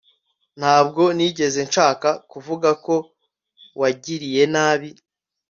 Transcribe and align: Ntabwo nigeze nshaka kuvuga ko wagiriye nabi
Ntabwo 0.59 1.03
nigeze 1.15 1.59
nshaka 1.69 2.09
kuvuga 2.31 2.69
ko 2.85 2.95
wagiriye 3.79 4.43
nabi 4.53 4.89